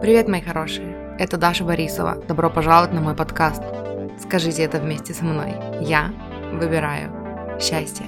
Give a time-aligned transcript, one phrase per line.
[0.00, 1.16] Привет, мои хорошие!
[1.18, 2.16] Это Даша Борисова.
[2.28, 3.62] Добро пожаловать на мой подкаст.
[4.20, 5.54] Скажите это вместе со мной.
[5.80, 6.12] Я
[6.52, 7.10] выбираю
[7.60, 8.04] счастье.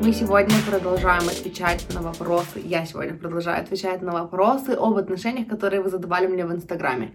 [0.00, 2.60] Мы сегодня продолжаем отвечать на вопросы.
[2.62, 7.12] Я сегодня продолжаю отвечать на вопросы об отношениях, которые вы задавали мне в Инстаграме.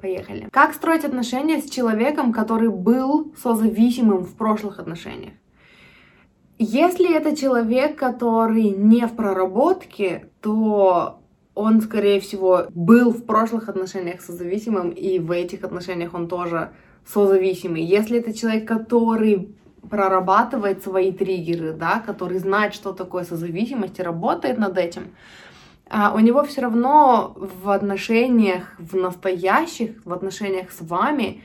[0.00, 0.48] Поехали.
[0.52, 5.32] Как строить отношения с человеком, который был созависимым в прошлых отношениях?
[6.58, 11.20] Если это человек, который не в проработке, то
[11.54, 16.70] он, скорее всего, был в прошлых отношениях созависимым, и в этих отношениях он тоже
[17.04, 17.82] созависимый.
[17.82, 19.56] Если это человек, который
[19.88, 25.14] прорабатывает свои триггеры, да, который знает, что такое созависимость и работает над этим,
[26.14, 31.42] у него все равно в отношениях, в настоящих, в отношениях с вами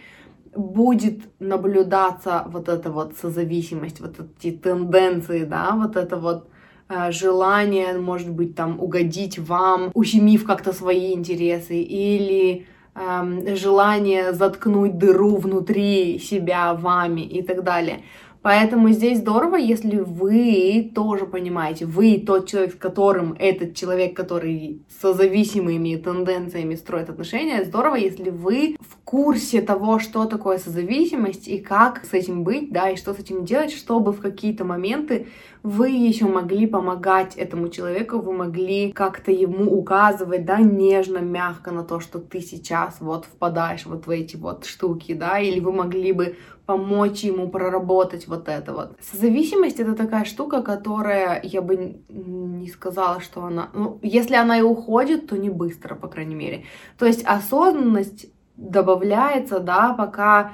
[0.55, 6.47] будет наблюдаться вот эта вот созависимость, вот эти тенденции, да, вот это вот
[6.89, 14.97] э, желание, может быть, там угодить вам, ущемив как-то свои интересы, или э, желание заткнуть
[14.97, 18.01] дыру внутри себя вами и так далее.
[18.43, 24.83] Поэтому здесь здорово, если вы тоже понимаете, вы тот человек, с которым этот человек, который
[25.01, 31.59] со зависимыми тенденциями строит отношения, здорово, если вы в курсе того, что такое созависимость и
[31.59, 35.27] как с этим быть, да, и что с этим делать, чтобы в какие-то моменты
[35.63, 41.83] вы еще могли помогать этому человеку, вы могли как-то ему указывать, да, нежно, мягко на
[41.83, 46.11] то, что ты сейчас вот впадаешь вот в эти вот штуки, да, или вы могли
[46.11, 46.35] бы
[46.65, 48.97] помочь ему проработать вот это вот.
[49.01, 54.61] Созависимость это такая штука, которая, я бы не сказала, что она, ну, если она и
[54.61, 56.63] уходит, то не быстро, по крайней мере.
[56.97, 60.53] То есть осознанность добавляется, да, пока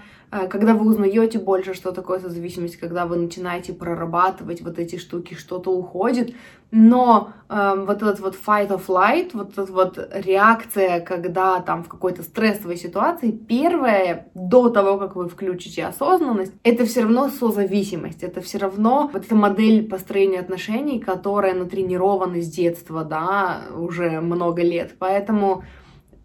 [0.49, 5.71] когда вы узнаете больше, что такое созависимость, когда вы начинаете прорабатывать вот эти штуки, что-то
[5.71, 6.35] уходит,
[6.71, 11.87] но э, вот этот вот fight of light, вот эта вот реакция, когда там в
[11.87, 18.41] какой-то стрессовой ситуации, первое, до того, как вы включите осознанность, это все равно созависимость, это
[18.41, 24.95] все равно вот эта модель построения отношений, которая натренирована с детства, да, уже много лет,
[24.99, 25.63] поэтому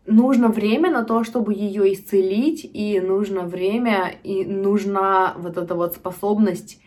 [0.06, 5.94] нужно время на то, чтобы ее исцелить, и нужно время, и нужна вот эта вот
[5.94, 6.80] способность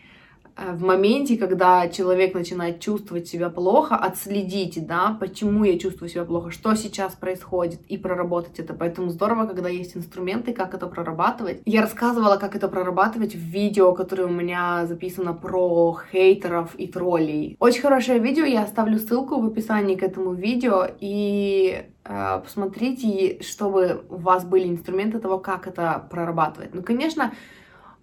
[0.58, 6.50] в моменте, когда человек начинает чувствовать себя плохо, отследить, да, почему я чувствую себя плохо,
[6.50, 8.74] что сейчас происходит, и проработать это.
[8.74, 11.60] Поэтому здорово, когда есть инструменты, как это прорабатывать.
[11.64, 17.56] Я рассказывала, как это прорабатывать в видео, которое у меня записано про хейтеров и троллей.
[17.60, 24.04] Очень хорошее видео, я оставлю ссылку в описании к этому видео, и Э, посмотрите, чтобы
[24.08, 26.74] у вас были инструменты того, как это прорабатывать.
[26.74, 27.32] Ну, конечно,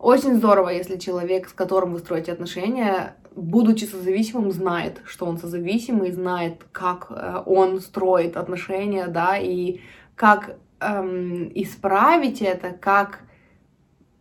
[0.06, 6.12] очень здорово, если человек, с которым вы строите отношения, будучи созависимым, знает, что он созависимый,
[6.12, 9.80] знает, как э, он строит отношения, да, и
[10.16, 13.22] как эм, исправить это, как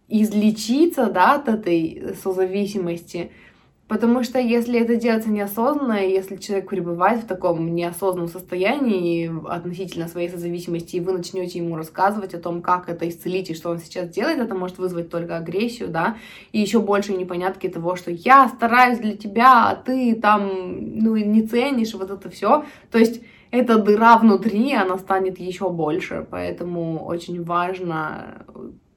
[0.08, 3.30] излечиться, да, от этой созависимости–
[3.86, 10.30] Потому что если это делается неосознанно, если человек пребывает в таком неосознанном состоянии относительно своей
[10.30, 14.08] созависимости, и вы начнете ему рассказывать о том, как это исцелить и что он сейчас
[14.08, 16.16] делает, это может вызвать только агрессию, да,
[16.52, 21.42] и еще больше непонятки того, что я стараюсь для тебя, а ты там, ну, не
[21.46, 22.64] ценишь вот это все.
[22.90, 28.46] То есть эта дыра внутри, она станет еще больше, поэтому очень важно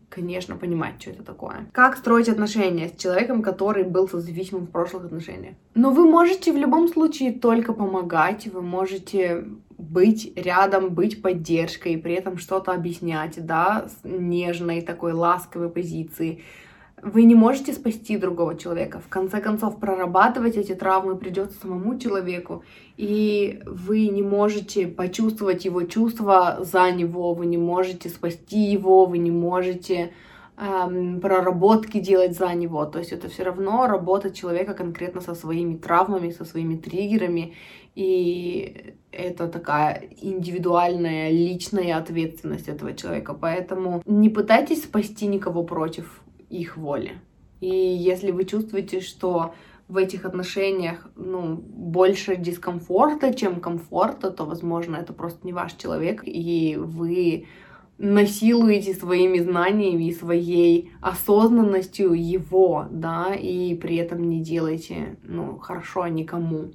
[0.09, 1.69] конечно, понимать, что это такое.
[1.71, 5.55] Как строить отношения с человеком, который был созависимым в прошлых отношениях.
[5.75, 9.45] Но вы можете в любом случае только помогать, вы можете
[9.77, 16.41] быть рядом, быть поддержкой, при этом что-то объяснять, да, с нежной такой ласковой позиции.
[17.03, 18.99] Вы не можете спасти другого человека.
[18.99, 22.63] В конце концов, прорабатывать эти травмы придется самому человеку,
[22.97, 29.19] и вы не можете почувствовать его чувства за него, вы не можете спасти его, вы
[29.19, 30.11] не можете
[30.57, 32.85] эм, проработки делать за него.
[32.85, 37.53] То есть это все равно работа человека конкретно со своими травмами, со своими триггерами,
[37.93, 43.35] и это такая индивидуальная, личная ответственность этого человека.
[43.35, 47.19] Поэтому не пытайтесь спасти никого против их воли.
[47.59, 49.53] И если вы чувствуете, что
[49.87, 56.21] в этих отношениях ну, больше дискомфорта, чем комфорта, то, возможно, это просто не ваш человек,
[56.25, 57.47] и вы
[57.97, 66.07] насилуете своими знаниями и своей осознанностью его, да, и при этом не делаете, ну, хорошо
[66.07, 66.71] никому.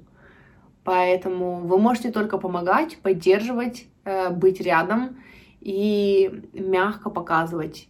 [0.83, 5.19] Поэтому вы можете только помогать, поддерживать, э, быть рядом,
[5.61, 7.89] и мягко показывать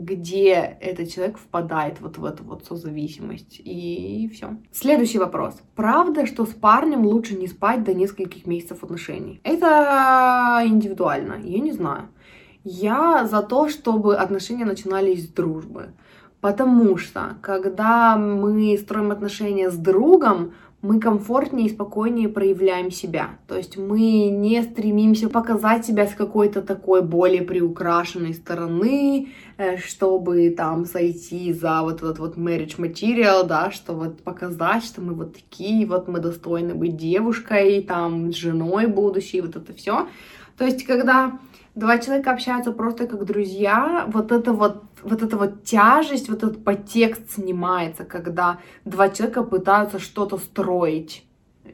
[0.00, 3.60] где этот человек впадает вот в эту вот созависимость.
[3.64, 4.56] И все.
[4.72, 5.60] Следующий вопрос.
[5.74, 9.40] Правда, что с парнем лучше не спать до нескольких месяцев отношений?
[9.44, 12.08] Это индивидуально, я не знаю.
[12.64, 15.94] Я за то, чтобы отношения начинались с дружбы.
[16.40, 23.30] Потому что, когда мы строим отношения с другом, мы комфортнее и спокойнее проявляем себя.
[23.48, 30.50] То есть мы не стремимся показать себя с какой-то такой более приукрашенной стороны, э, чтобы
[30.50, 35.34] там сойти за вот этот вот marriage material, да, что вот показать, что мы вот
[35.34, 40.06] такие, вот мы достойны быть девушкой, там, женой будущей, вот это все.
[40.56, 41.38] То есть, когда
[41.74, 46.64] два человека общаются просто как друзья, вот это вот, вот эта вот тяжесть, вот этот
[46.64, 51.24] подтекст снимается, когда два человека пытаются что-то строить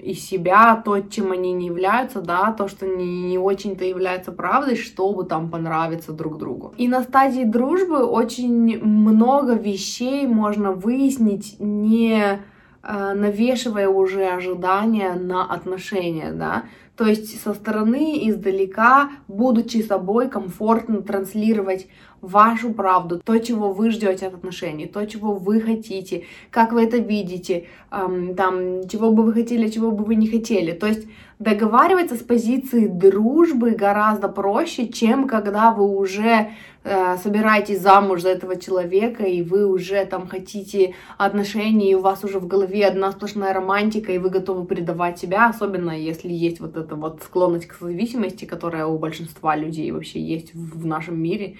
[0.01, 4.77] из себя, то, чем они не являются, да, то, что не, не очень-то является правдой,
[4.77, 6.75] чтобы там понравиться друг другу.
[6.77, 12.41] И на стадии дружбы очень много вещей можно выяснить, не
[12.83, 16.65] э, навешивая уже ожидания на отношения, да,
[16.97, 21.89] то есть со стороны, издалека, будучи собой, комфортно транслировать
[22.25, 26.99] вашу правду, то, чего вы ждете от отношений, то, чего вы хотите, как вы это
[26.99, 30.73] видите, эм, там, чего бы вы хотели, чего бы вы не хотели.
[30.73, 31.07] То есть
[31.39, 36.51] договариваться с позиции дружбы гораздо проще, чем когда вы уже
[36.85, 42.25] э, собираетесь замуж за этого человека, и вы уже там хотите отношений, и у вас
[42.25, 46.77] уже в голове одна сплошная романтика, и вы готовы предавать себя, особенно если есть вот
[46.77, 51.57] эта вот склонность к зависимости, которая у большинства людей вообще есть в, нашем мире.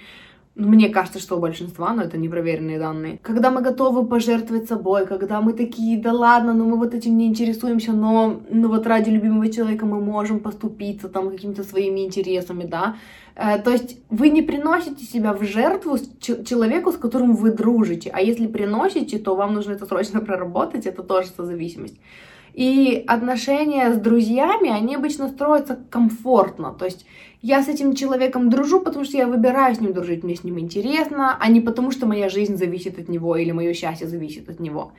[0.55, 3.19] Мне кажется, что у большинства, но это непроверенные данные.
[3.21, 7.27] Когда мы готовы пожертвовать собой, когда мы такие, да ладно, ну мы вот этим не
[7.27, 12.95] интересуемся, но ну вот ради любимого человека мы можем поступиться там какими-то своими интересами, да.
[13.35, 18.21] Э, то есть вы не приносите себя в жертву человеку, с которым вы дружите, а
[18.21, 21.97] если приносите, то вам нужно это срочно проработать, это тоже созависимость.
[22.55, 26.71] И отношения с друзьями, они обычно строятся комфортно.
[26.71, 27.05] То есть
[27.41, 30.57] я с этим человеком дружу, потому что я выбираю с ним дружить, мне с ним
[30.57, 34.61] интересно, а не потому что моя жизнь зависит от него или мое счастье зависит от
[34.61, 34.93] него.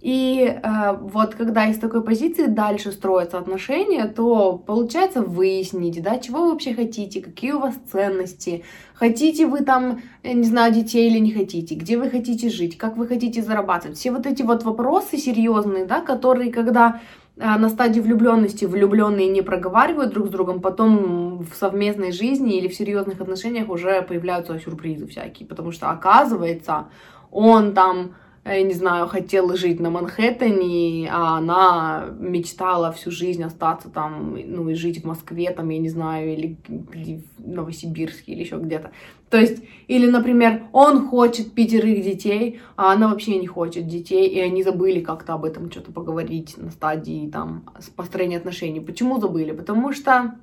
[0.00, 6.44] И э, вот когда из такой позиции дальше строятся отношения, то получается выяснить, да, чего
[6.44, 8.64] вы вообще хотите, какие у вас ценности,
[8.94, 13.06] хотите вы там, не знаю, детей или не хотите, где вы хотите жить, как вы
[13.06, 13.98] хотите зарабатывать.
[13.98, 17.02] Все вот эти вот вопросы серьезные, да, которые, когда
[17.36, 22.68] э, на стадии влюбленности влюбленные не проговаривают друг с другом, потом в совместной жизни или
[22.68, 26.86] в серьезных отношениях уже появляются сюрпризы всякие, потому что оказывается
[27.30, 28.14] он там
[28.44, 34.68] я не знаю, хотел жить на Манхэттене, а она мечтала всю жизнь остаться там, ну,
[34.70, 36.56] и жить в Москве, там, я не знаю, или,
[36.94, 38.92] или в Новосибирске, или еще где-то.
[39.28, 44.40] То есть, или, например, он хочет пятерых детей, а она вообще не хочет детей, и
[44.40, 47.64] они забыли как-то об этом что-то поговорить на стадии, там,
[47.94, 48.80] построения отношений.
[48.80, 49.52] Почему забыли?
[49.52, 50.34] Потому что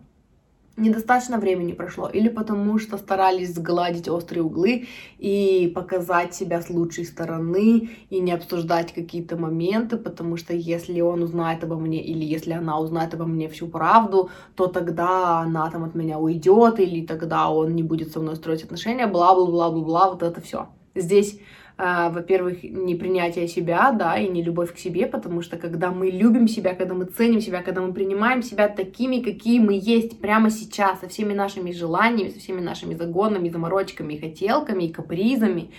[0.78, 4.88] недостаточно времени прошло, или потому что старались сгладить острые углы
[5.18, 11.24] и показать себя с лучшей стороны, и не обсуждать какие-то моменты, потому что если он
[11.24, 15.84] узнает обо мне, или если она узнает обо мне всю правду, то тогда она там
[15.84, 20.42] от меня уйдет, или тогда он не будет со мной строить отношения, бла-бла-бла-бла-бла, вот это
[20.42, 20.70] все.
[20.96, 21.40] Здесь
[21.78, 26.48] во-первых, не принятие себя, да, и не любовь к себе, потому что когда мы любим
[26.48, 31.02] себя, когда мы ценим себя, когда мы принимаем себя такими, какие мы есть прямо сейчас,
[31.02, 35.70] со всеми нашими желаниями, со всеми нашими загонами, заморочками, хотелками, и капризами,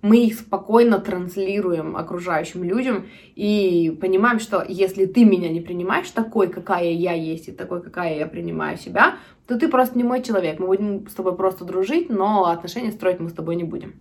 [0.00, 6.48] мы их спокойно транслируем окружающим людям и понимаем, что если ты меня не принимаешь такой,
[6.48, 9.16] какая я есть, и такой, какая я принимаю себя,
[9.48, 10.60] то ты просто не мой человек.
[10.60, 13.94] Мы будем с тобой просто дружить, но отношения строить мы с тобой не будем.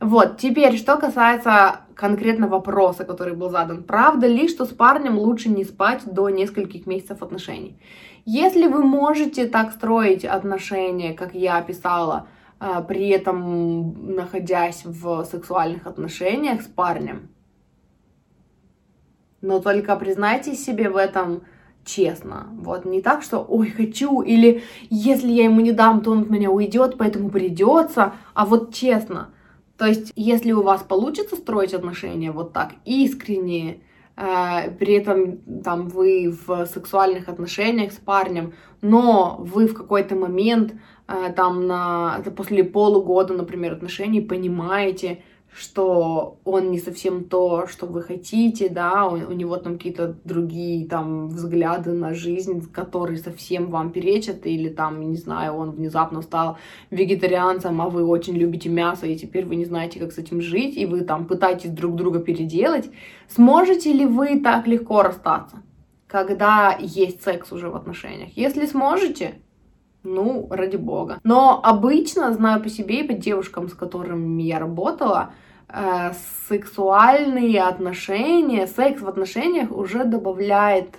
[0.00, 3.84] Вот, теперь, что касается конкретно вопроса, который был задан.
[3.84, 7.78] Правда ли, что с парнем лучше не спать до нескольких месяцев отношений?
[8.24, 12.28] Если вы можете так строить отношения, как я описала,
[12.58, 17.28] а, при этом находясь в сексуальных отношениях с парнем,
[19.42, 21.42] но только признайте себе в этом
[21.84, 22.46] честно.
[22.54, 26.30] Вот не так, что ой, хочу, или если я ему не дам, то он от
[26.30, 29.28] меня уйдет, поэтому придется, а вот честно–
[29.80, 33.80] то есть, если у вас получится строить отношения вот так искренне,
[34.14, 40.74] э, при этом там вы в сексуальных отношениях с парнем, но вы в какой-то момент
[41.08, 45.22] э, там на после полугода, например, отношений понимаете,
[45.52, 50.86] что он не совсем то, что вы хотите, да, у, у него там какие-то другие
[50.86, 56.58] там взгляды на жизнь, которые совсем вам перечат, или там, не знаю, он внезапно стал
[56.90, 60.76] вегетарианцем, а вы очень любите мясо, и теперь вы не знаете, как с этим жить,
[60.76, 62.88] и вы там пытаетесь друг друга переделать,
[63.28, 65.62] сможете ли вы так легко расстаться,
[66.06, 68.30] когда есть секс уже в отношениях?
[68.36, 69.34] Если сможете,
[70.02, 71.18] ну, ради бога.
[71.24, 75.32] Но обычно, знаю по себе и по девушкам, с которыми я работала,
[75.68, 76.12] э,
[76.48, 80.96] сексуальные отношения, секс в отношениях уже добавляет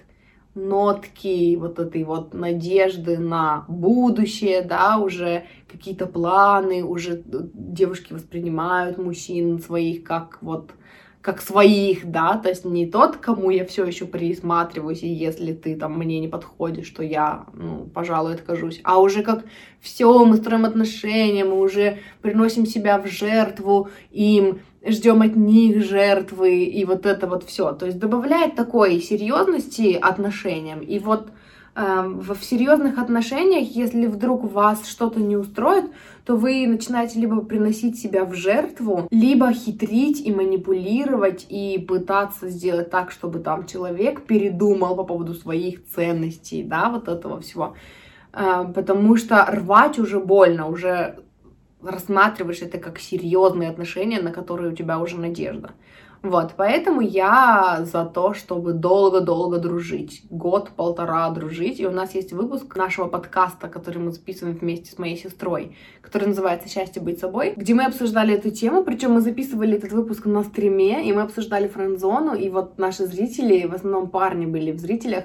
[0.53, 9.59] нотки вот этой вот надежды на будущее, да, уже какие-то планы, уже девушки воспринимают мужчин
[9.59, 10.71] своих как вот
[11.21, 15.75] как своих, да, то есть не тот, кому я все еще присматриваюсь, и если ты
[15.75, 19.43] там мне не подходишь, то я, ну, пожалуй, откажусь, а уже как
[19.79, 26.63] все, мы строим отношения, мы уже приносим себя в жертву им, ждем от них жертвы,
[26.63, 31.29] и вот это вот все, то есть добавляет такой серьезности отношениям, и вот
[31.73, 35.85] в серьезных отношениях, если вдруг вас что-то не устроит,
[36.25, 42.89] то вы начинаете либо приносить себя в жертву, либо хитрить и манипулировать и пытаться сделать
[42.89, 47.75] так, чтобы там человек передумал по поводу своих ценностей, да, вот этого всего.
[48.31, 51.19] Потому что рвать уже больно, уже
[51.81, 55.71] рассматриваешь это как серьезные отношения, на которые у тебя уже надежда.
[56.23, 60.21] Вот, поэтому я за то, чтобы долго-долго дружить.
[60.29, 61.79] Год-полтора дружить.
[61.79, 66.27] И у нас есть выпуск нашего подкаста, который мы записываем вместе с моей сестрой, который
[66.27, 70.43] называется «Счастье быть собой», где мы обсуждали эту тему, причем мы записывали этот выпуск на
[70.43, 75.23] стриме, и мы обсуждали френд-зону, и вот наши зрители, в основном парни были в зрителях,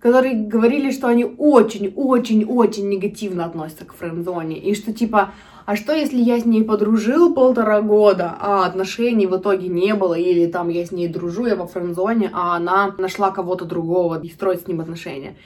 [0.00, 5.32] которые говорили, что они очень-очень-очень негативно относятся к френд-зоне, и что типа
[5.66, 10.14] а что если я с ней подружил полтора года, а отношений в итоге не было,
[10.14, 14.28] или там я с ней дружу, я во френдзоне, а она нашла кого-то другого и
[14.28, 15.36] строит с ним отношения.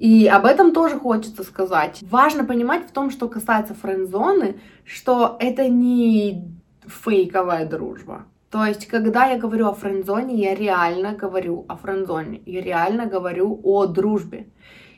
[0.00, 1.98] И об этом тоже хочется сказать.
[2.02, 6.48] Важно понимать в том, что касается френдзоны, что это не
[6.86, 8.24] фейковая дружба.
[8.50, 12.40] То есть, когда я говорю о френдзоне, я реально говорю о френдзоне.
[12.46, 14.48] Я реально говорю о дружбе.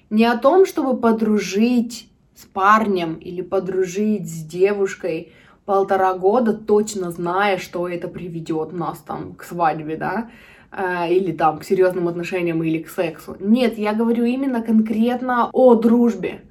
[0.08, 2.08] Не о том, чтобы подружить
[2.42, 5.32] с парнем или подружить с девушкой
[5.64, 10.30] полтора года, точно зная, что это приведет нас там к свадьбе, да,
[10.72, 13.36] э, или там к серьезным отношениям или к сексу.
[13.38, 16.42] Нет, я говорю именно конкретно о дружбе.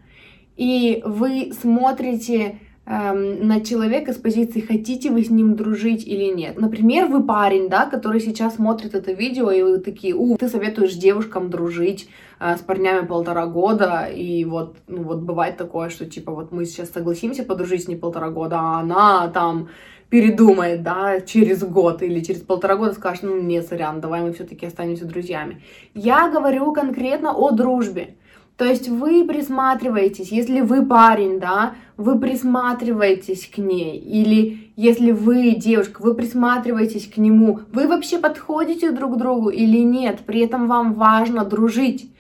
[0.56, 6.60] И вы смотрите эм, на человека с позиции, хотите вы с ним дружить или нет.
[6.60, 10.94] Например, вы парень, да, который сейчас смотрит это видео, и вы такие, у, ты советуешь
[10.94, 12.10] девушкам дружить
[12.40, 16.66] э, с парнями полтора года, и вот, ну вот бывает такое, что типа вот мы
[16.66, 19.70] сейчас согласимся подружить с ней полтора года, а она там
[20.12, 24.66] передумает, да, через год или через полтора года скажет, ну, нет, сорян, давай мы все-таки
[24.66, 25.62] останемся друзьями.
[25.94, 28.16] Я говорю конкретно о дружбе.
[28.58, 35.52] То есть вы присматриваетесь, если вы парень, да, вы присматриваетесь к ней, или если вы
[35.52, 40.68] девушка, вы присматриваетесь к нему, вы вообще подходите друг к другу или нет, при этом
[40.68, 42.12] вам важно дружить.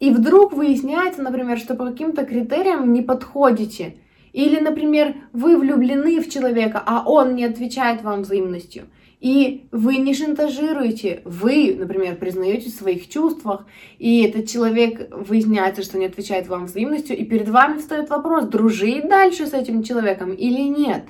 [0.00, 3.94] И вдруг выясняется, например, что по каким-то критериям не подходите.
[4.32, 8.84] Или, например, вы влюблены в человека, а он не отвечает вам взаимностью.
[9.24, 13.64] И вы не шантажируете, вы, например, признаете в своих чувствах,
[13.98, 19.08] и этот человек выясняется, что не отвечает вам взаимностью, и перед вами встает вопрос, дружить
[19.08, 21.04] дальше с этим человеком или нет.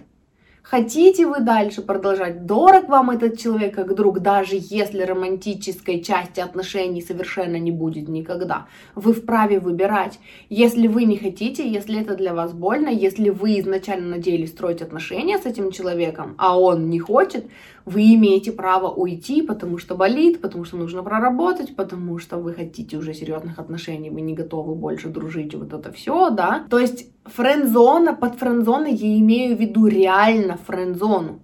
[0.65, 2.47] Хотите вы дальше продолжать?
[2.47, 8.67] Дорог вам этот человек как друг, даже если романтической части отношений совершенно не будет никогда.
[8.95, 10.19] Вы вправе выбирать.
[10.49, 15.37] Если вы не хотите, если это для вас больно, если вы изначально надеялись строить отношения
[15.37, 17.45] с этим человеком, а он не хочет,
[17.87, 22.97] вы имеете право уйти, потому что болит, потому что нужно проработать, потому что вы хотите
[22.97, 26.67] уже серьезных отношений, вы не готовы больше дружить, вот это все, да.
[26.71, 31.41] То есть френдзона, под френдзоной я имею в виду реально френдзону.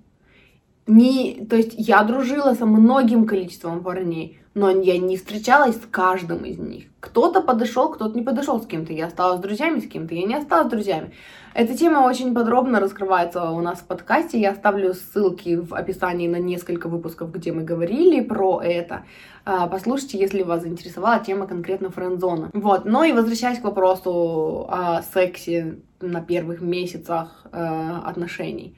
[0.87, 6.45] Не, то есть я дружила со многим количеством парней, но я не встречалась с каждым
[6.45, 6.85] из них.
[6.99, 8.93] Кто-то подошел, кто-то не подошел с кем-то.
[8.93, 11.13] Я осталась с друзьями, с кем-то я не осталась с друзьями.
[11.55, 14.41] Эта тема очень подробно раскрывается у нас в подкасте.
[14.41, 19.05] Я оставлю ссылки в описании на несколько выпусков, где мы говорили про это.
[19.45, 22.51] А, послушайте, если вас заинтересовала тема конкретно френдзона.
[22.53, 28.77] Вот, но и возвращаясь к вопросу о сексе на первых месяцах э, отношений.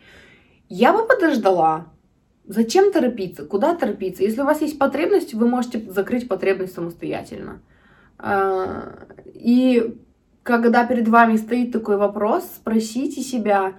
[0.68, 1.86] Я бы подождала,
[2.46, 3.44] Зачем торопиться?
[3.44, 4.22] Куда торопиться?
[4.22, 7.60] Если у вас есть потребность, вы можете закрыть потребность самостоятельно.
[8.18, 9.96] А, и
[10.42, 13.74] когда перед вами стоит такой вопрос, спросите себя,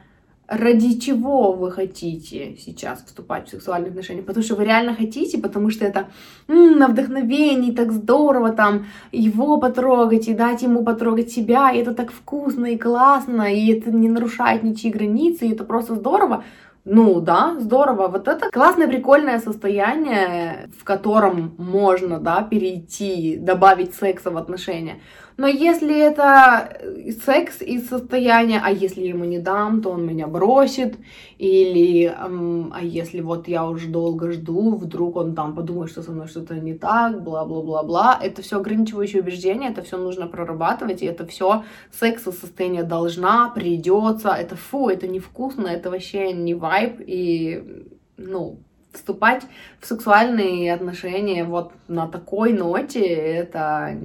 [0.48, 4.22] ради чего вы хотите сейчас вступать в сексуальные отношения?
[4.22, 6.08] Потому что вы реально хотите, потому что это
[6.48, 11.94] м-м, на вдохновении, так здорово там его потрогать и дать ему потрогать себя, и это
[11.94, 16.44] так вкусно и классно, и это не нарушает ничьи границы, и это просто здорово.
[16.86, 18.10] Ну да, здорово.
[18.10, 25.00] Вот это классное, прикольное состояние, в котором можно, да, перейти, добавить секса в отношения.
[25.38, 26.78] Но если это
[27.26, 30.98] секс из состояния, а если ему не дам, то он меня бросит,
[31.38, 36.12] или эм, а если вот я уже долго жду, вдруг он там подумает, что со
[36.12, 38.20] мной что-то не так, бла-бла-бла-бла.
[38.22, 43.50] Это все ограничивающие убеждения, это все нужно прорабатывать, и это все секс из состояния должна,
[43.50, 47.86] придется, это фу, это невкусно, это вообще не вайб, и
[48.18, 48.60] ну,
[48.94, 49.44] вступать
[49.80, 53.98] в сексуальные отношения вот на такой ноте, это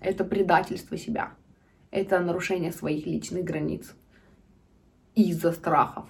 [0.00, 1.32] это предательство себя.
[1.90, 3.94] Это нарушение своих личных границ
[5.14, 6.04] из-за страхов.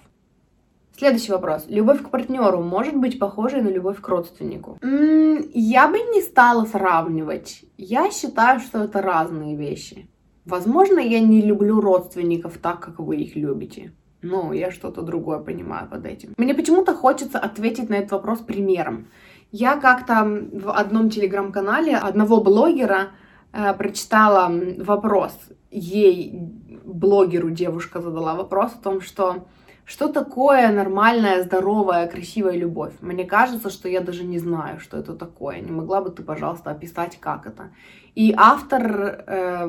[0.97, 1.65] Следующий вопрос.
[1.69, 4.77] Любовь к партнеру может быть похожей на любовь к родственнику?
[4.81, 7.63] М-м, я бы не стала сравнивать.
[7.77, 10.09] Я считаю, что это разные вещи.
[10.43, 13.93] Возможно, я не люблю родственников так, как вы их любите.
[14.21, 16.33] Но я что-то другое понимаю под этим.
[16.37, 19.07] Мне почему-то хочется ответить на этот вопрос примером.
[19.51, 23.09] Я как-то в одном телеграм-канале одного блогера
[23.51, 25.33] Э, прочитала вопрос,
[25.71, 26.39] ей,
[26.85, 29.47] блогеру девушка задала вопрос о том, что
[29.85, 32.93] что такое нормальная, здоровая, красивая любовь?
[33.01, 35.61] Мне кажется, что я даже не знаю, что это такое.
[35.61, 37.71] Не могла бы ты, пожалуйста, описать, как это?
[38.13, 39.67] И автор, э,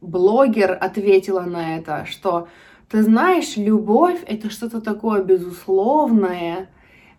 [0.00, 2.48] блогер ответила на это, что
[2.90, 6.68] ты знаешь, любовь это что-то такое безусловное,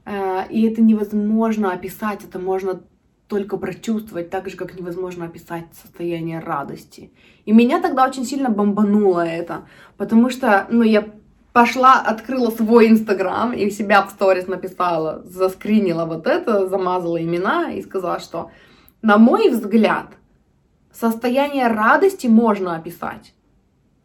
[0.06, 2.82] э, и это невозможно описать, это можно
[3.28, 7.14] только прочувствовать, так же, как невозможно описать состояние радости.
[7.46, 11.08] И меня тогда очень сильно бомбануло это, потому что, ну, я
[11.54, 17.82] пошла, открыла свой инстаграм и себя в сторис написала, заскринила вот это, замазала имена и
[17.82, 18.52] сказала, что,
[19.02, 20.08] на мой взгляд,
[20.92, 23.34] состояние радости можно описать.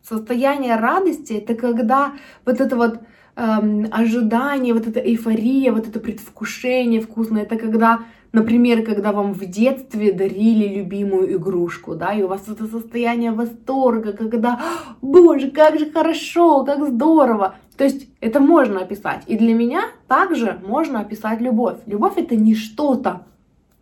[0.09, 2.13] Состояние радости это когда
[2.45, 3.01] вот это вот
[3.35, 8.01] эм, ожидание, вот эта эйфория, вот это предвкушение вкусное, это когда
[8.33, 14.13] Например, когда вам в детстве дарили любимую игрушку, да, и у вас это состояние восторга,
[14.13, 14.61] когда,
[15.01, 17.55] боже, как же хорошо, как здорово.
[17.79, 19.23] То есть это можно описать.
[19.27, 21.79] И для меня также можно описать любовь.
[21.87, 23.23] Любовь это не что-то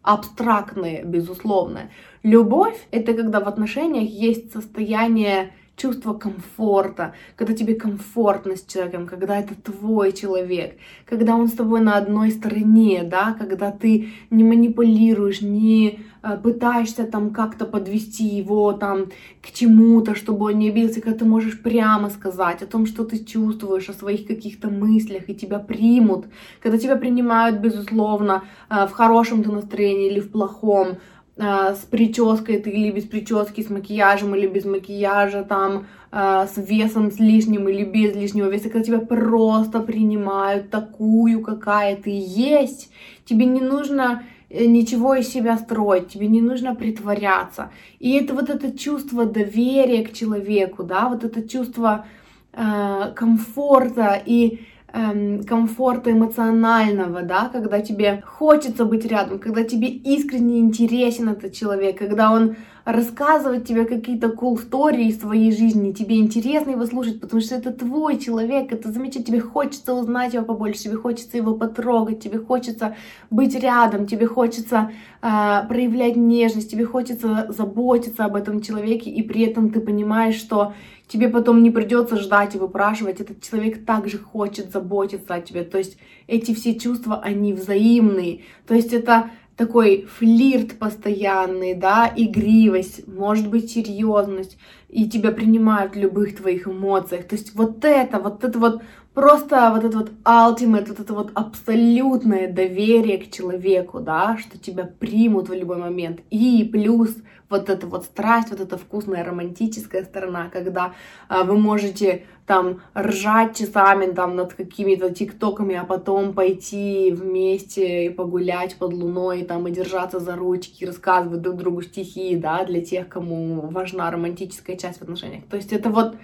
[0.03, 1.91] абстрактное, безусловное.
[2.23, 9.39] Любовь это когда в отношениях есть состояние чувство комфорта, когда тебе комфортно с человеком, когда
[9.39, 15.41] это твой человек, когда он с тобой на одной стороне, да, когда ты не манипулируешь,
[15.41, 19.07] не э, пытаешься там как-то подвести его там
[19.43, 23.19] к чему-то, чтобы он не обиделся, когда ты можешь прямо сказать о том, что ты
[23.25, 26.27] чувствуешь, о своих каких-то мыслях, и тебя примут,
[26.63, 30.99] когда тебя принимают, безусловно, э, в хорошем ты настроении или в плохом,
[31.37, 37.11] с прической ты или без прически, с макияжем или без макияжа, там, а, с весом
[37.11, 42.93] с лишним или без лишнего веса, когда тебя просто принимают такую, какая ты есть,
[43.25, 47.73] тебе не нужно э, ничего из себя строить, тебе не нужно притворяться.
[47.99, 52.07] И это вот это чувство доверия к человеку, да, вот это чувство
[52.53, 54.61] э, комфорта и
[54.95, 61.99] эм, комфорта эмоционального, да, когда тебе хочется быть рядом, когда тебе искренне интересен этот человек,
[61.99, 67.41] когда он рассказывает тебе какие-то cool истории из своей жизни, тебе интересно его слушать, потому
[67.41, 72.21] что это твой человек, это замечательно, тебе хочется узнать его побольше, тебе хочется его потрогать,
[72.21, 72.97] тебе хочется
[73.31, 74.91] быть рядом, тебе хочется
[75.23, 80.75] э, проявлять нежность, тебе хочется заботиться об этом человеке, и при этом ты понимаешь, что
[81.09, 85.79] тебе потом не придется ждать и выпрашивать, этот человек также хочет заботиться о тебе, то
[85.79, 93.49] есть эти все чувства, они взаимные, то есть это такой флирт постоянный, да, игривость, может
[93.49, 97.27] быть серьезность, и тебя принимают в любых твоих эмоциях.
[97.27, 101.31] То есть вот это, вот это вот просто вот это вот ultimate, вот это вот
[101.35, 106.21] абсолютное доверие к человеку, да, что тебя примут в любой момент.
[106.31, 107.17] И плюс
[107.49, 110.95] вот эта вот страсть, вот эта вкусная романтическая сторона, когда
[111.29, 118.11] а, вы можете там ржать часами там над какими-то тиктоками, а потом пойти вместе и
[118.11, 123.09] погулять под луной, там и держаться за ручки, рассказывать друг другу стихи, да, для тех,
[123.09, 125.45] кому важна романтическая часть в отношениях.
[125.51, 126.17] То есть это вот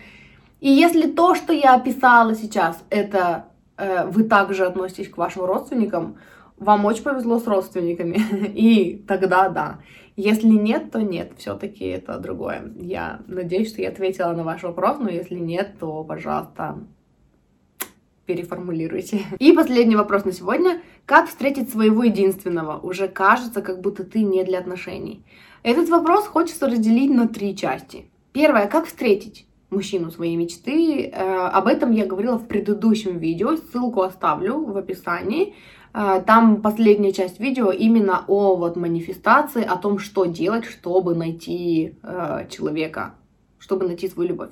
[0.61, 3.47] и если то, что я описала сейчас, это
[3.79, 6.17] э, вы также относитесь к вашим родственникам,
[6.59, 8.19] вам очень повезло с родственниками,
[8.55, 9.79] и тогда да.
[10.21, 12.73] Если нет, то нет, все-таки это другое.
[12.79, 16.79] Я надеюсь, что я ответила на ваш вопрос, но если нет, то, пожалуйста,
[18.27, 19.23] переформулируйте.
[19.39, 20.83] И последний вопрос на сегодня.
[21.07, 22.79] Как встретить своего единственного?
[22.79, 25.25] Уже кажется, как будто ты не для отношений.
[25.63, 28.05] Этот вопрос хочется разделить на три части.
[28.33, 29.47] Первое, как встретить?
[29.71, 31.07] мужчину своей мечты.
[31.07, 35.55] Э, об этом я говорила в предыдущем видео, ссылку оставлю в описании.
[35.93, 41.95] Э, там последняя часть видео именно о вот манифестации, о том, что делать, чтобы найти
[42.03, 43.15] э, человека,
[43.59, 44.51] чтобы найти свою любовь.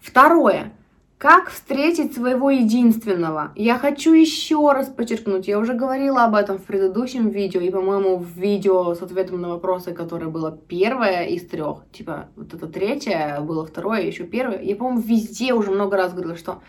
[0.00, 0.72] Второе.
[1.18, 3.52] Как встретить своего единственного?
[3.54, 8.16] Я хочу еще раз подчеркнуть, я уже говорила об этом в предыдущем видео, и, по-моему,
[8.16, 13.38] в видео с ответом на вопросы, которое было первое из трех, типа, вот это третье,
[13.40, 14.60] было второе, еще первое.
[14.62, 16.60] Я, по-моему, везде уже много раз говорила, что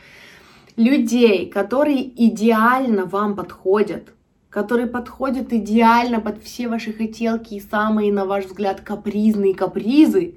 [0.76, 4.14] людей, которые идеально вам подходят,
[4.50, 10.36] которые подходят идеально под все ваши хотелки и самые, на ваш взгляд, капризные капризы,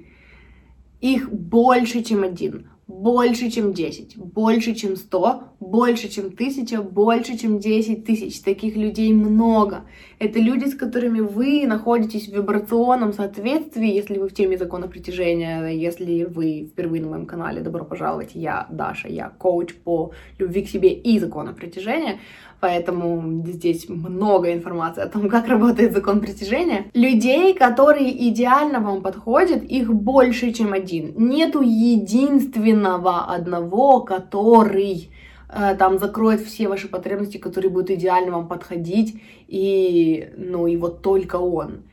[1.01, 7.59] их больше, чем один больше, чем 10, больше, чем 100, больше, чем 1000, больше, чем
[7.59, 8.41] 10 тысяч.
[8.41, 9.85] Таких людей много.
[10.19, 15.67] Это люди, с которыми вы находитесь в вибрационном соответствии, если вы в теме закона притяжения,
[15.69, 20.69] если вы впервые на моем канале, добро пожаловать, я Даша, я коуч по любви к
[20.69, 22.19] себе и закону притяжения
[22.59, 26.87] поэтому здесь много информации о том, как работает закон притяжения.
[26.93, 31.13] Людей, которые идеально вам подходят, их больше, чем один.
[31.17, 35.11] Нету единственного одного, который
[35.47, 41.37] там закроет все ваши потребности, который будет идеально вам подходить, и, ну, и вот только
[41.37, 41.83] он.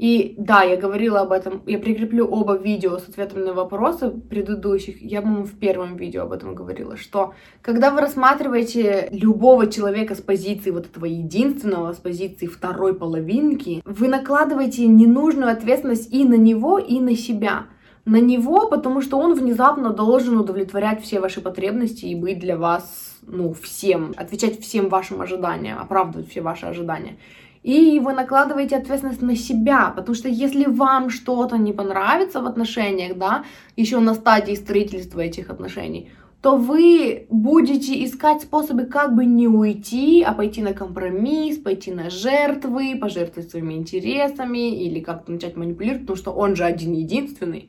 [0.00, 5.02] И да, я говорила об этом, я прикреплю оба видео с ответами на вопросы предыдущих,
[5.02, 10.22] я, по-моему, в первом видео об этом говорила, что когда вы рассматриваете любого человека с
[10.22, 16.78] позиции вот этого единственного, с позиции второй половинки, вы накладываете ненужную ответственность и на него,
[16.78, 17.66] и на себя.
[18.04, 23.18] На него, потому что он внезапно должен удовлетворять все ваши потребности и быть для вас,
[23.22, 27.18] ну, всем, отвечать всем вашим ожиданиям, оправдывать все ваши ожидания.
[27.62, 33.18] И вы накладываете ответственность на себя, потому что если вам что-то не понравится в отношениях,
[33.18, 33.44] да,
[33.76, 36.10] еще на стадии строительства этих отношений,
[36.40, 42.08] то вы будете искать способы как бы не уйти, а пойти на компромисс, пойти на
[42.08, 47.68] жертвы, пожертвовать своими интересами или как-то начать манипулировать, потому что он же один единственный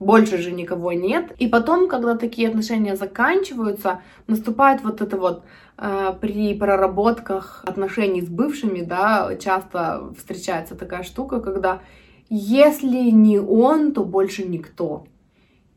[0.00, 1.32] больше же никого нет.
[1.38, 5.44] И потом, когда такие отношения заканчиваются, наступает вот это вот
[5.78, 11.80] э, при проработках отношений с бывшими, да, часто встречается такая штука, когда
[12.28, 15.06] если не он, то больше никто.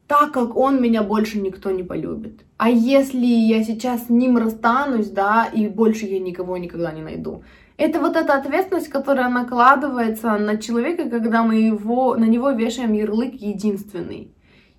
[0.07, 2.41] Так как он меня больше никто не полюбит.
[2.55, 7.43] А если я сейчас с ним расстанусь, да, и больше я никого никогда не найду.
[7.77, 13.35] Это вот эта ответственность, которая накладывается на человека, когда мы его, на него вешаем ярлык
[13.35, 14.31] единственный.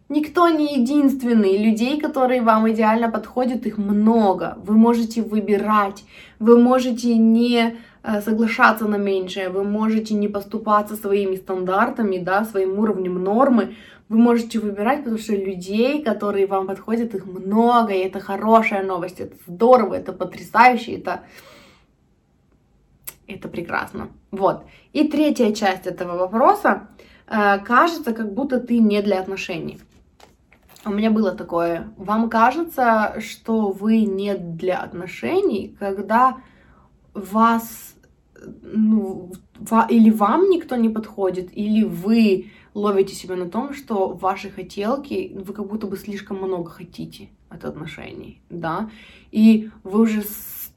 [0.09, 1.59] Никто не единственный.
[1.59, 4.59] Людей, которые вам идеально подходят, их много.
[4.65, 6.05] Вы можете выбирать.
[6.41, 9.51] Вы можете не э, соглашаться на меньшее.
[9.51, 13.77] Вы можете не поступаться своими стандартами, да, своим уровнем нормы.
[14.09, 17.93] Вы можете выбирать, потому что людей, которые вам подходят, их много.
[17.93, 19.21] И это хорошая новость.
[19.21, 20.95] Это здорово, это потрясающе.
[20.95, 21.21] Это
[23.29, 24.09] это прекрасно.
[24.31, 24.65] Вот.
[24.93, 26.89] И третья часть этого вопроса.
[27.27, 29.79] Э, кажется, как будто ты не для отношений.
[30.85, 31.93] У меня было такое.
[31.97, 36.39] Вам кажется, что вы не для отношений, когда
[37.15, 37.95] вас
[38.63, 39.33] ну,
[39.89, 45.53] или вам никто не подходит, или вы ловите себя на том, что ваши хотелки, вы
[45.53, 48.91] как будто бы слишком много хотите от отношений, да,
[49.33, 50.23] и вы уже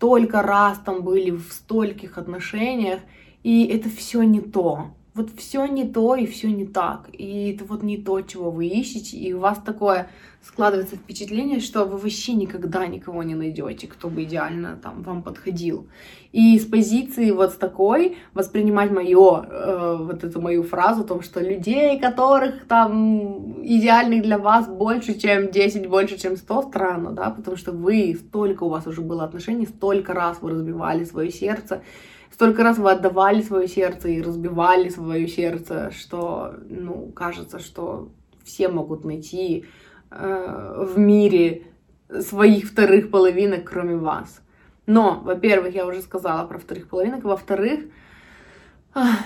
[0.02, 3.02] столько раз там были в стольких отношениях,
[3.44, 4.88] и это все не то.
[5.14, 7.08] Вот все не то и все не так.
[7.14, 9.18] И это вот не то, чего вы ищете.
[9.18, 10.10] И у вас такое
[10.44, 15.88] складывается впечатление, что вы вообще никогда никого не найдете, кто бы идеально там вам подходил.
[16.32, 21.22] И с позиции вот с такой воспринимать мое, э, вот эту мою фразу о том,
[21.22, 27.30] что людей, которых там идеальных для вас больше, чем 10, больше, чем 100, странно, да,
[27.30, 31.84] потому что вы, столько у вас уже было отношений, столько раз вы разбивали свое сердце,
[32.32, 38.10] столько раз вы отдавали свое сердце и разбивали свое сердце, что, ну, кажется, что
[38.44, 39.66] все могут найти
[40.12, 41.64] э, в мире
[42.20, 44.42] своих вторых половинок, кроме вас.
[44.86, 47.82] Но, во-первых, я уже сказала про вторых половинок, во-вторых,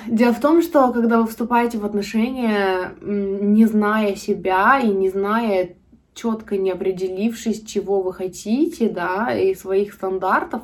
[0.07, 5.75] Дело в том, что когда вы вступаете в отношения, не зная себя и не зная
[6.13, 10.61] четко не определившись, чего вы хотите, да, и своих стандартов,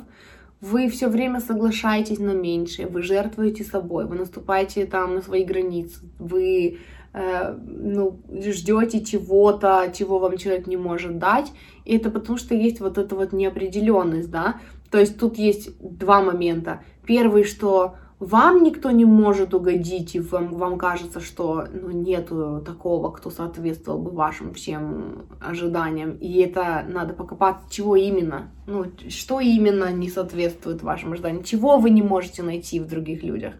[0.61, 5.99] вы все время соглашаетесь на меньшее, вы жертвуете собой, вы наступаете там на свои границы,
[6.19, 6.77] вы
[7.13, 11.51] э, ну, ждете чего-то, чего вам человек не может дать.
[11.85, 14.59] И это потому что есть вот эта вот неопределенность, да.
[14.89, 16.83] То есть тут есть два момента.
[17.05, 23.09] Первый, что вам никто не может угодить, и вам, вам кажется, что ну, нету такого,
[23.09, 26.17] кто соответствовал бы вашим всем ожиданиям.
[26.17, 31.89] И это надо покопаться, чего именно, ну, что именно не соответствует вашим ожиданиям, чего вы
[31.89, 33.55] не можете найти в других людях.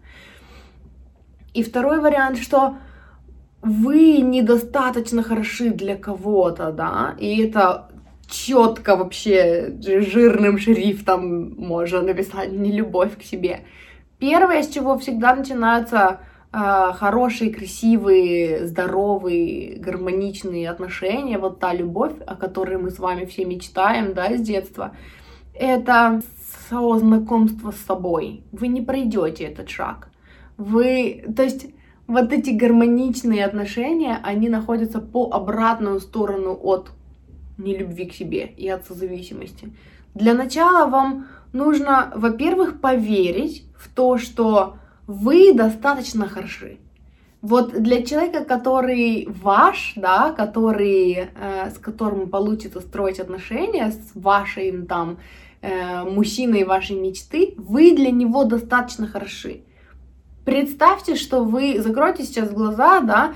[1.54, 2.76] И второй вариант, что
[3.62, 7.88] вы недостаточно хороши для кого-то, да, и это
[8.28, 13.60] четко вообще жирным шрифтом можно написать не любовь к себе.
[14.18, 16.20] Первое, с чего всегда начинаются
[16.52, 23.44] э, хорошие, красивые, здоровые, гармоничные отношения, вот та любовь, о которой мы с вами все
[23.44, 24.96] мечтаем, да, с детства,
[25.54, 26.22] это
[26.70, 28.44] знакомство с собой.
[28.50, 30.08] Вы не пройдете этот шаг.
[30.56, 31.66] Вы, то есть,
[32.06, 36.90] вот эти гармоничные отношения, они находятся по обратную сторону от
[37.58, 39.72] нелюбви к себе и от созависимости.
[40.14, 46.78] Для начала вам нужно, во-первых, поверить в то, что вы достаточно хороши.
[47.40, 54.86] Вот для человека, который ваш, да, который, э, с которым получится строить отношения, с вашим
[54.86, 55.18] там
[55.60, 59.62] э, мужчиной вашей мечты, вы для него достаточно хороши.
[60.44, 63.34] Представьте, что вы закройте сейчас глаза, да,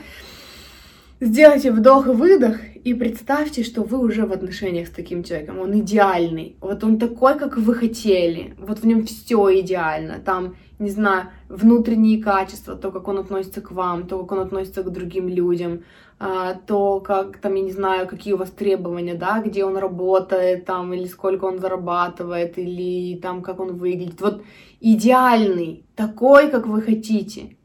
[1.20, 5.58] сделайте вдох и выдох и представьте, что вы уже в отношениях с таким человеком.
[5.60, 6.56] Он идеальный.
[6.60, 8.54] Вот он такой, как вы хотели.
[8.58, 10.18] Вот в нем все идеально.
[10.18, 14.82] Там, не знаю, внутренние качества, то, как он относится к вам, то, как он относится
[14.82, 15.82] к другим людям,
[16.18, 20.64] а, то, как там, я не знаю, какие у вас требования, да, где он работает,
[20.64, 24.20] там, или сколько он зарабатывает, или там, как он выглядит.
[24.20, 24.42] Вот
[24.80, 27.56] идеальный, такой, как вы хотите.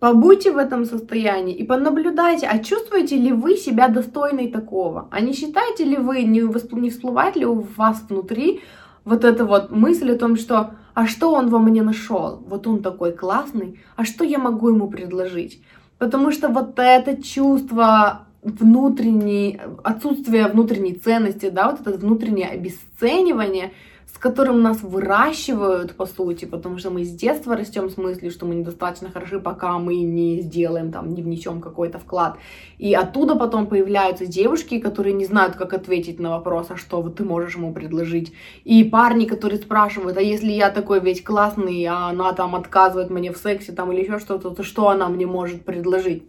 [0.00, 5.08] Побудьте в этом состоянии и понаблюдайте, а чувствуете ли вы себя достойной такого?
[5.10, 6.40] А не считаете ли вы, не,
[6.80, 8.62] не всплывает ли у вас внутри
[9.04, 12.42] вот эта вот мысль о том, что а что он во мне нашел?
[12.46, 15.62] Вот он такой классный, а что я могу ему предложить?
[15.96, 23.72] Потому что вот это чувство внутренней, отсутствие внутренней ценности, да, вот это внутреннее обесценивание–
[24.20, 28.54] которым нас выращивают, по сути, потому что мы с детства растем с мыслью, что мы
[28.54, 32.36] недостаточно хороши, пока мы не сделаем, там, не внесем какой-то вклад.
[32.76, 37.16] И оттуда потом появляются девушки, которые не знают, как ответить на вопрос, а что вот
[37.16, 38.34] ты можешь ему предложить.
[38.64, 43.32] И парни, которые спрашивают, а если я такой весь классный, а она там отказывает мне
[43.32, 46.24] в сексе, там, или еще что-то, то что она мне может предложить?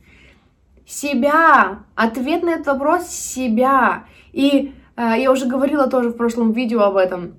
[0.86, 1.80] Себя!
[1.96, 4.06] Ответ на этот вопрос— себя.
[4.32, 7.34] И э, я уже говорила тоже в прошлом видео об этом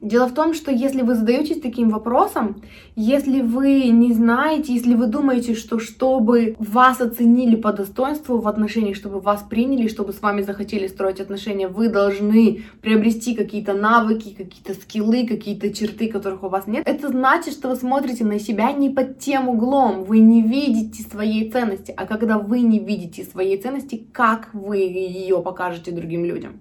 [0.00, 2.62] Дело в том, что если вы задаетесь таким вопросом,
[2.96, 8.96] если вы не знаете, если вы думаете, что чтобы вас оценили по достоинству в отношениях,
[8.96, 14.72] чтобы вас приняли, чтобы с вами захотели строить отношения, вы должны приобрести какие-то навыки, какие-то
[14.72, 18.88] скиллы, какие-то черты, которых у вас нет, это значит, что вы смотрите на себя не
[18.88, 24.02] под тем углом, вы не видите своей ценности, а когда вы не видите своей ценности,
[24.12, 26.60] как вы ее покажете другим людям?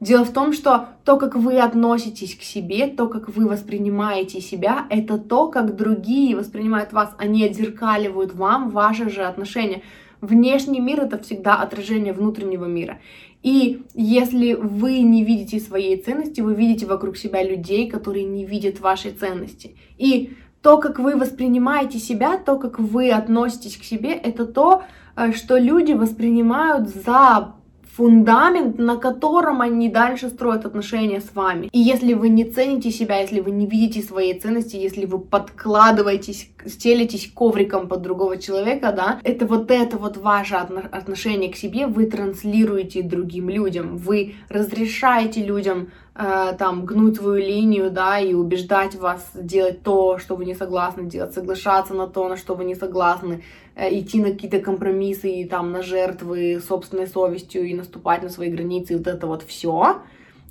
[0.00, 4.86] Дело в том, что то, как вы относитесь к себе, то, как вы воспринимаете себя,
[4.88, 7.14] это то, как другие воспринимают вас.
[7.18, 9.82] Они отзеркаливают вам ваши же отношения.
[10.22, 12.98] Внешний мир это всегда отражение внутреннего мира.
[13.42, 18.80] И если вы не видите своей ценности, вы видите вокруг себя людей, которые не видят
[18.80, 19.76] вашей ценности.
[19.98, 24.82] И то, как вы воспринимаете себя, то, как вы относитесь к себе, это то,
[25.16, 27.54] э, что люди воспринимают за
[27.96, 31.68] фундамент, на котором они дальше строят отношения с вами.
[31.72, 36.50] И если вы не цените себя, если вы не видите своей ценности, если вы подкладываетесь,
[36.66, 42.06] стелитесь ковриком под другого человека, да, это вот это вот ваше отношение к себе вы
[42.06, 49.82] транслируете другим людям, вы разрешаете людям там гнуть свою линию, да, и убеждать вас делать
[49.82, 53.42] то, что вы не согласны делать, соглашаться на то, на что вы не согласны,
[53.76, 58.50] э, идти на какие-то компромиссы и там на жертвы собственной совестью и наступать на свои
[58.50, 60.02] границы, и вот это вот все.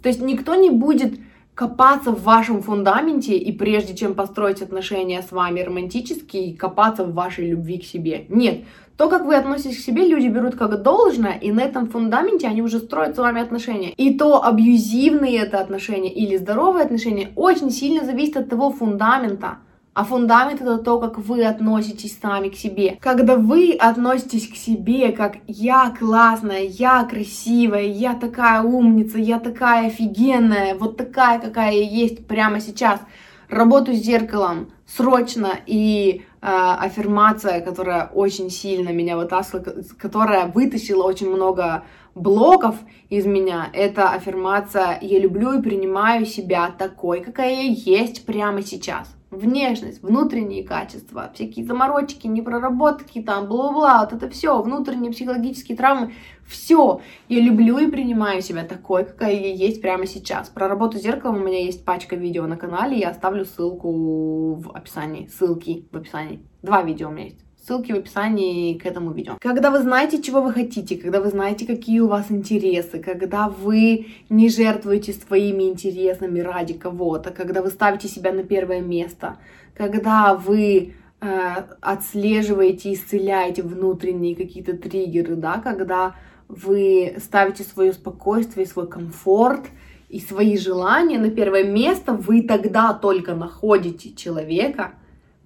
[0.01, 1.19] То есть никто не будет
[1.59, 7.49] копаться в вашем фундаменте и прежде чем построить отношения с вами романтические, копаться в вашей
[7.49, 8.25] любви к себе.
[8.29, 8.61] Нет,
[8.95, 12.61] то, как вы относитесь к себе, люди берут как должное, и на этом фундаменте они
[12.61, 13.89] уже строят с вами отношения.
[13.97, 19.57] И то, абьюзивные это отношения или здоровые отношения, очень сильно зависит от того фундамента,
[19.99, 22.97] а фундамент это то, как вы относитесь сами к себе.
[23.01, 29.87] Когда вы относитесь к себе, как я классная, я красивая, я такая умница, я такая
[29.87, 33.01] офигенная, вот такая, какая я есть прямо сейчас,
[33.49, 41.83] работаю с зеркалом срочно и аффирмация, которая очень сильно меня вытаскивала, которая вытащила очень много
[42.15, 42.77] блоков
[43.09, 49.18] из меня, это аффирмация «Я люблю и принимаю себя такой, какая я есть прямо сейчас»
[49.31, 56.13] внешность, внутренние качества, всякие заморочки, непроработки, там, бла-бла, вот это все, внутренние психологические травмы,
[56.47, 57.01] все.
[57.27, 60.49] Я люблю и принимаю себя такой, какая я есть прямо сейчас.
[60.49, 64.71] Про работу с зеркалом у меня есть пачка видео на канале, я оставлю ссылку в
[64.71, 66.43] описании, ссылки в описании.
[66.63, 67.48] Два видео у меня есть.
[67.69, 69.37] Ссылки в описании к этому видео.
[69.39, 74.07] Когда вы знаете, чего вы хотите, когда вы знаете, какие у вас интересы, когда вы
[74.27, 79.37] не жертвуете своими интересами ради кого-то, когда вы ставите себя на первое место,
[79.75, 86.15] когда вы э, отслеживаете, исцеляете внутренние какие-то триггеры, да, когда
[86.47, 89.67] вы ставите свое спокойствие, свой комфорт
[90.09, 94.93] и свои желания на первое место, вы тогда только находите человека,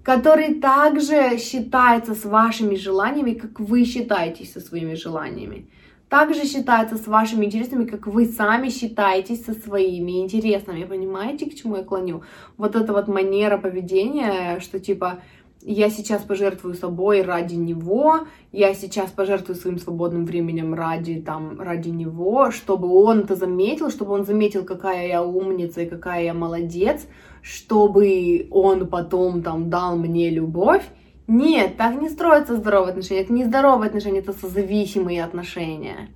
[0.03, 5.67] который также считается с вашими желаниями, как вы считаетесь со своими желаниями.
[6.09, 10.83] Также считается с вашими интересами, как вы сами считаетесь со своими интересами.
[10.83, 12.21] Понимаете, к чему я клоню?
[12.57, 15.21] Вот эта вот манера поведения, что типа
[15.65, 21.89] я сейчас пожертвую собой ради него, я сейчас пожертвую своим свободным временем ради, там, ради
[21.89, 27.07] него, чтобы он это заметил, чтобы он заметил, какая я умница и какая я молодец,
[27.43, 30.83] чтобы он потом там дал мне любовь.
[31.27, 33.21] Нет, так не строятся здоровые отношения.
[33.21, 36.09] Это не здоровые отношения, это созависимые отношения.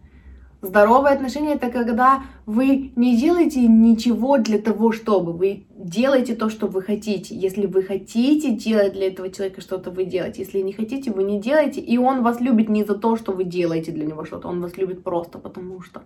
[0.61, 6.67] Здоровые отношения это когда вы не делаете ничего для того, чтобы вы делаете то, что
[6.67, 7.35] вы хотите.
[7.35, 10.41] Если вы хотите делать для этого человека что-то, вы делаете.
[10.41, 11.81] Если не хотите, вы не делаете.
[11.81, 14.47] И он вас любит не за то, что вы делаете для него что-то.
[14.47, 16.03] Он вас любит просто потому что.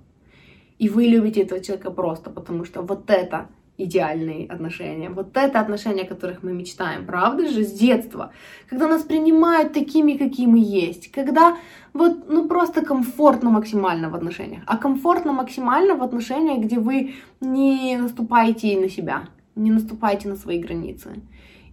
[0.80, 2.82] И вы любите этого человека просто потому что.
[2.82, 5.10] Вот это идеальные отношения.
[5.10, 8.32] Вот это отношения, о которых мы мечтаем, правда же, с детства.
[8.70, 11.12] Когда нас принимают такими, какие мы есть.
[11.12, 11.58] Когда
[11.94, 14.64] вот, ну, просто комфортно максимально в отношениях.
[14.66, 19.24] А комфортно максимально в отношениях, где вы не наступаете на себя,
[19.56, 21.22] не наступаете на свои границы.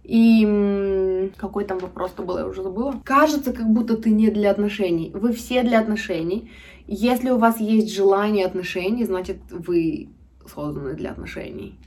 [0.03, 2.95] И какой там вопрос-то был, я уже забыла.
[3.03, 5.11] Кажется, как будто ты не для отношений.
[5.13, 6.49] Вы все для отношений.
[6.87, 10.09] Если у вас есть желание отношений, значит, вы
[10.47, 11.77] созданы для отношений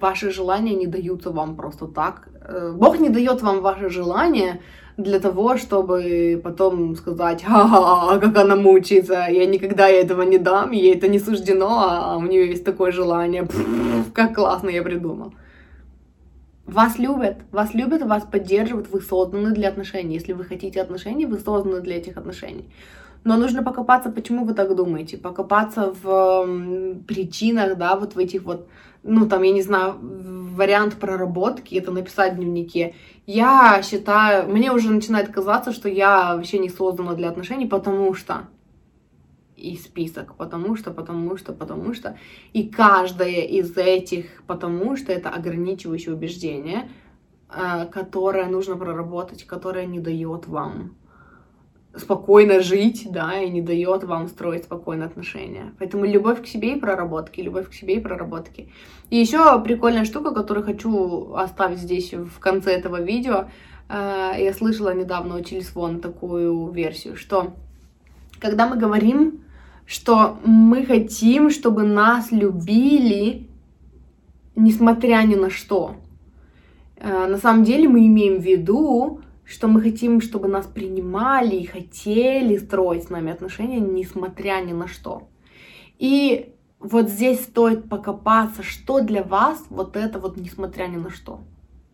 [0.00, 2.28] ваши желания не даются вам просто так.
[2.40, 4.60] Э, Бог не дает вам ваши желания
[4.96, 10.94] для того, чтобы потом сказать, ха-ха, как она мучается, я никогда этого не дам, ей
[10.94, 15.34] это не суждено, а у нее есть такое желание, Пфф, как классно я придумал.
[16.66, 20.14] Вас любят, вас любят, вас поддерживают, вы созданы для отношений.
[20.14, 22.68] Если вы хотите отношений, вы созданы для этих отношений.
[23.26, 26.46] Но нужно покопаться, почему вы так думаете, покопаться в
[27.08, 28.68] причинах, да, вот в этих вот,
[29.02, 29.96] ну, там, я не знаю,
[30.54, 32.94] вариант проработки, это написать в дневнике.
[33.26, 38.46] Я считаю, мне уже начинает казаться, что я вообще не создана для отношений, потому что
[39.56, 42.16] и список, потому что, потому что, потому что.
[42.52, 46.88] И каждое из этих потому что это ограничивающее убеждение,
[47.50, 50.94] э, которое нужно проработать, которое не дает вам
[51.98, 55.72] спокойно жить, да, и не дает вам строить спокойные отношения.
[55.78, 58.68] Поэтому любовь к себе и проработки, любовь к себе и проработки.
[59.10, 63.46] И еще прикольная штука, которую хочу оставить здесь в конце этого видео.
[63.88, 67.54] Э, я слышала недавно у Чилисвон такую версию, что
[68.40, 69.40] когда мы говорим,
[69.86, 73.46] что мы хотим, чтобы нас любили,
[74.56, 75.96] несмотря ни на что,
[76.96, 81.66] э, на самом деле мы имеем в виду, что мы хотим, чтобы нас принимали и
[81.66, 85.28] хотели строить с нами отношения, несмотря ни на что.
[85.98, 91.40] И вот здесь стоит покопаться, что для вас вот это вот несмотря ни на что.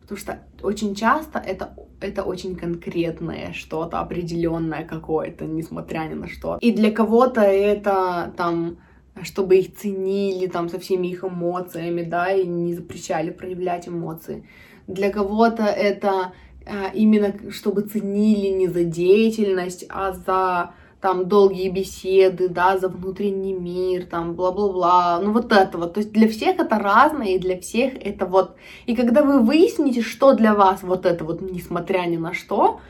[0.01, 6.59] Потому что очень часто это, это очень конкретное что-то, определенное какое-то, несмотря ни на что.
[6.61, 8.79] И для кого-то это там
[9.23, 14.49] чтобы их ценили там со всеми их эмоциями, да, и не запрещали проявлять эмоции.
[14.87, 16.33] Для кого-то это
[16.95, 24.07] именно чтобы ценили не за деятельность, а за там долгие беседы, да, за внутренний мир,
[24.07, 27.95] там, бла-бла-бла, ну вот это вот, то есть для всех это разное, и для всех
[28.01, 28.55] это вот,
[28.87, 32.81] и когда вы выясните, что для вас вот это вот, несмотря ни на что,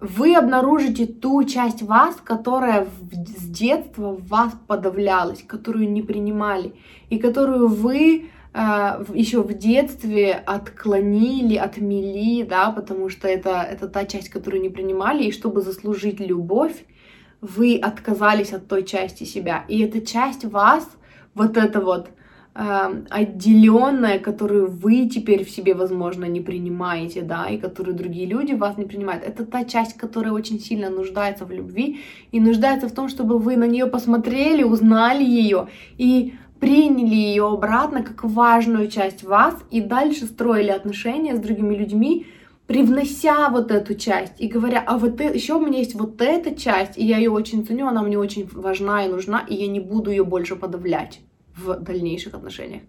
[0.00, 6.74] вы обнаружите ту часть вас, которая с детства в вас подавлялась, которую не принимали,
[7.10, 14.04] и которую вы а, еще в детстве отклонили, отмели, да, потому что это, это та
[14.04, 16.84] часть, которую не принимали, и чтобы заслужить любовь,
[17.40, 19.64] вы отказались от той части себя.
[19.68, 20.88] И эта часть вас,
[21.34, 22.10] вот эта вот
[22.54, 28.52] э, отделенная, которую вы теперь в себе, возможно, не принимаете, да, и которую другие люди
[28.52, 29.24] вас не принимают.
[29.24, 32.00] Это та часть, которая очень сильно нуждается в любви
[32.32, 38.02] и нуждается в том, чтобы вы на нее посмотрели, узнали ее и приняли ее обратно
[38.02, 42.26] как важную часть вас и дальше строили отношения с другими людьми,
[42.66, 46.54] привнося вот эту часть и говоря, а вот это, еще у меня есть вот эта
[46.54, 49.80] часть, и я ее очень ценю, она мне очень важна и нужна, и я не
[49.80, 51.20] буду ее больше подавлять
[51.60, 52.82] в дальнейших отношениях.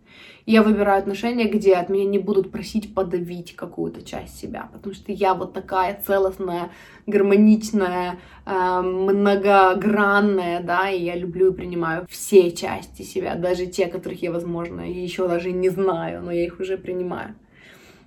[0.45, 5.11] я выбираю отношения, где от меня не будут просить подавить какую-то часть себя, потому что
[5.11, 6.71] я вот такая целостная,
[7.07, 14.21] гармоничная, э, многогранная, да, и я люблю и принимаю все части себя, даже те, которых
[14.21, 17.35] я, возможно, еще даже не знаю, но я их уже принимаю.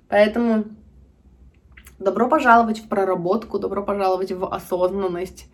[0.08, 0.64] Поэтому
[1.98, 5.46] Добро пожаловать в проработку, добро пожаловать в осознанность.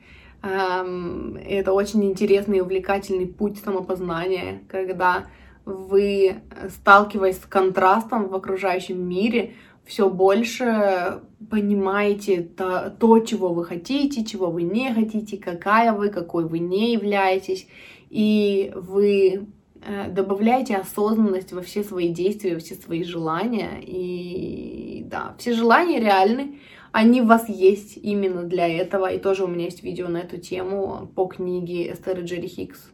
[0.42, 5.26] Это очень интересный и увлекательный путь самопознания, когда
[5.64, 6.36] вы,
[6.68, 11.20] сталкиваясь с контрастом в окружающем мире, все больше
[11.50, 16.92] понимаете то, то, чего вы хотите, чего вы не хотите, какая вы, какой вы не
[16.92, 17.66] являетесь,
[18.08, 19.46] и вы
[19.82, 23.80] Э, добавляйте осознанность во все свои действия, во все свои желания.
[23.80, 26.58] И да, все желания реальны,
[26.92, 29.10] они у вас есть именно для этого.
[29.10, 32.90] И тоже у меня есть видео на эту тему по книге Эстеры Джерри Хикс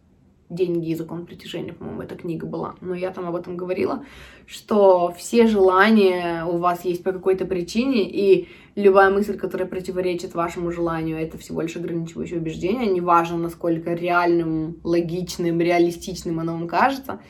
[0.48, 2.74] деньги и закон притяжения, по-моему, эта книга была.
[2.80, 4.04] Но я там об этом говорила,
[4.46, 10.70] что все желания у вас есть по какой-то причине, и любая мысль, которая противоречит вашему
[10.70, 17.20] желанию, это всего лишь ограничивающее убеждение, неважно, насколько реальным, логичным, реалистичным оно вам кажется.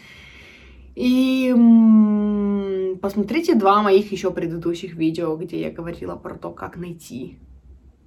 [0.95, 1.53] И
[2.95, 7.39] посмотрите два моих еще предыдущих видео, где я говорила про то, как найти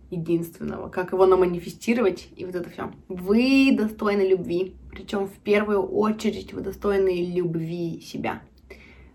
[0.09, 2.91] единственного, как его наманифестировать и вот это все.
[3.07, 8.41] Вы достойны любви, причем в первую очередь вы достойны любви себя.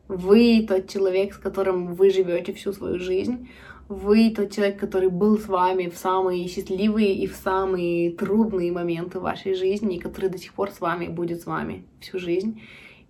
[0.07, 3.49] Вы тот человек, с которым вы живете всю свою жизнь.
[3.89, 9.21] Вы тот человек, который был с вами в самые счастливые и в самые трудные моменты
[9.21, 12.61] вашей жизни, и который до сих пор с вами будет с вами всю жизнь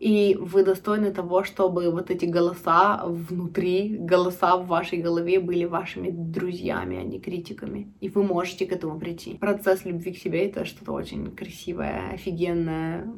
[0.05, 6.11] и вы достойны того, чтобы вот эти голоса внутри, голоса в вашей голове были вашими
[6.11, 7.95] друзьями, а не критиками.
[8.03, 9.39] И вы можете к этому прийти.
[9.39, 13.15] Процесс любви к себе— это что-то очень красивое, офигенное,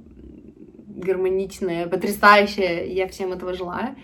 [0.87, 2.95] гармоничное, потрясающее.
[2.95, 3.97] Я всем этого желаю.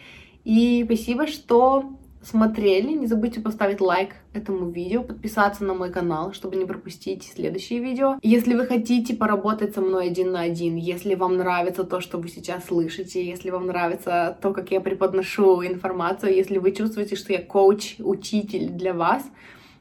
[0.43, 1.85] И спасибо, что
[2.23, 2.93] смотрели.
[2.93, 8.19] Не забудьте поставить лайк этому видео, подписаться на мой канал, чтобы не пропустить следующие видео.
[8.23, 12.29] Если вы хотите поработать со мной один на один, если вам нравится то, что вы
[12.29, 17.43] сейчас слышите, если вам нравится то, как я преподношу информацию, если вы чувствуете, что я
[17.43, 19.25] коуч, учитель для вас,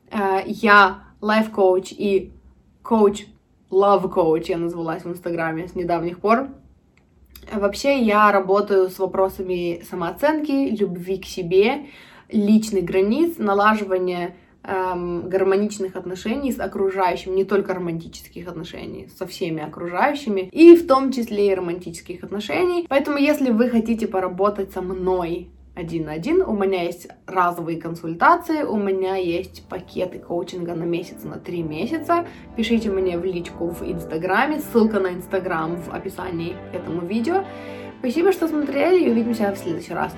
[0.10, 2.32] э, я лайф-коуч и
[2.82, 3.26] коуч,
[3.70, 6.50] love-коуч я назвалась в Инстаграме с недавних пор.
[7.52, 11.86] Вообще я работаю с вопросами самооценки, любви к себе,
[12.32, 20.50] личных границ, налаживание эм, гармоничных отношений с окружающим, не только романтических отношений, со всеми окружающими,
[20.52, 22.86] и в том числе и романтических отношений.
[22.90, 28.64] Поэтому, если вы хотите поработать со мной один на один, у меня есть разовые консультации,
[28.64, 32.26] у меня есть пакеты коучинга на месяц, на три месяца.
[32.58, 37.46] Пишите мне в личку в Инстаграме, ссылка на Инстаграм в описании к этому видео.
[38.00, 40.14] Спасибо, что смотрели, и увидимся в следующий раз.